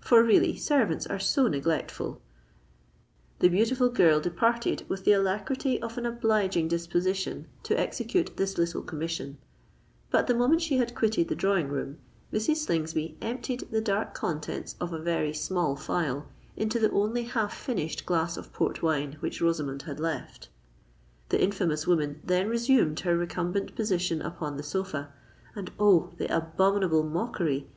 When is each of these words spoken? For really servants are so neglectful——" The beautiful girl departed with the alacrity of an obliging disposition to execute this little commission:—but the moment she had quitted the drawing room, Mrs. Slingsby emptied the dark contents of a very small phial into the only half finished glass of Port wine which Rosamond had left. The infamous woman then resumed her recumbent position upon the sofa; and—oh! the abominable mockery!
For 0.00 0.20
really 0.24 0.56
servants 0.56 1.06
are 1.06 1.20
so 1.20 1.46
neglectful——" 1.46 2.20
The 3.38 3.48
beautiful 3.48 3.88
girl 3.88 4.18
departed 4.18 4.84
with 4.88 5.04
the 5.04 5.12
alacrity 5.12 5.80
of 5.80 5.96
an 5.96 6.04
obliging 6.04 6.66
disposition 6.66 7.46
to 7.62 7.78
execute 7.78 8.36
this 8.36 8.58
little 8.58 8.82
commission:—but 8.82 10.26
the 10.26 10.34
moment 10.34 10.62
she 10.62 10.78
had 10.78 10.92
quitted 10.96 11.28
the 11.28 11.36
drawing 11.36 11.68
room, 11.68 11.98
Mrs. 12.32 12.56
Slingsby 12.56 13.16
emptied 13.22 13.60
the 13.70 13.80
dark 13.80 14.12
contents 14.12 14.74
of 14.80 14.92
a 14.92 14.98
very 14.98 15.32
small 15.32 15.76
phial 15.76 16.26
into 16.56 16.80
the 16.80 16.90
only 16.90 17.22
half 17.22 17.56
finished 17.56 18.04
glass 18.04 18.36
of 18.36 18.52
Port 18.52 18.82
wine 18.82 19.18
which 19.20 19.40
Rosamond 19.40 19.82
had 19.82 20.00
left. 20.00 20.48
The 21.28 21.40
infamous 21.40 21.86
woman 21.86 22.20
then 22.24 22.48
resumed 22.48 22.98
her 23.06 23.16
recumbent 23.16 23.76
position 23.76 24.20
upon 24.20 24.56
the 24.56 24.64
sofa; 24.64 25.12
and—oh! 25.54 26.10
the 26.18 26.36
abominable 26.36 27.04
mockery! 27.04 27.68